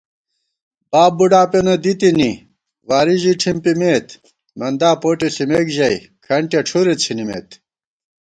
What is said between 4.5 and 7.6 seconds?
مندا پوٹےݪِمېکژَئی کھنٹِیَہ ڄُھرےڅِھنِمېت